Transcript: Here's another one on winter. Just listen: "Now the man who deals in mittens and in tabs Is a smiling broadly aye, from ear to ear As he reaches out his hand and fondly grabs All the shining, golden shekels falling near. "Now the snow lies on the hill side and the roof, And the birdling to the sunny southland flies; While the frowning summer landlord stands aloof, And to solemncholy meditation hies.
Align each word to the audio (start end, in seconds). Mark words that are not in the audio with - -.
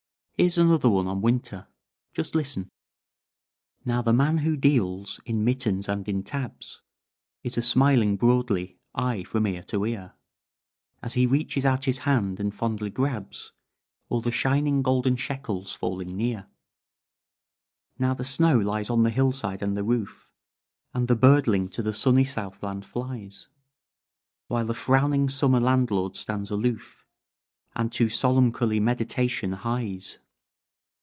Here's 0.37 0.57
another 0.57 0.89
one 0.89 1.05
on 1.05 1.21
winter. 1.21 1.67
Just 2.15 2.33
listen: 2.33 2.67
"Now 3.85 4.01
the 4.01 4.11
man 4.11 4.39
who 4.39 4.57
deals 4.57 5.19
in 5.23 5.43
mittens 5.45 5.87
and 5.87 6.09
in 6.09 6.23
tabs 6.23 6.81
Is 7.43 7.59
a 7.59 7.61
smiling 7.61 8.17
broadly 8.17 8.79
aye, 8.95 9.21
from 9.21 9.45
ear 9.45 9.61
to 9.65 9.85
ear 9.85 10.13
As 11.03 11.13
he 11.13 11.27
reaches 11.27 11.63
out 11.63 11.85
his 11.85 11.99
hand 12.09 12.39
and 12.39 12.55
fondly 12.55 12.89
grabs 12.89 13.51
All 14.09 14.19
the 14.19 14.31
shining, 14.31 14.81
golden 14.81 15.15
shekels 15.15 15.75
falling 15.75 16.17
near. 16.17 16.47
"Now 17.99 18.15
the 18.15 18.25
snow 18.25 18.57
lies 18.57 18.89
on 18.89 19.03
the 19.03 19.11
hill 19.11 19.31
side 19.31 19.61
and 19.61 19.77
the 19.77 19.83
roof, 19.83 20.27
And 20.91 21.07
the 21.07 21.15
birdling 21.15 21.69
to 21.69 21.83
the 21.83 21.93
sunny 21.93 22.25
southland 22.25 22.83
flies; 22.83 23.47
While 24.47 24.65
the 24.65 24.73
frowning 24.73 25.29
summer 25.29 25.59
landlord 25.59 26.15
stands 26.15 26.49
aloof, 26.49 27.05
And 27.75 27.91
to 27.91 28.07
solemncholy 28.07 28.81
meditation 28.81 29.51
hies. 29.51 30.17